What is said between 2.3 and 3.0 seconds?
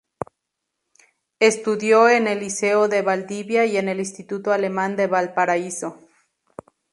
Liceo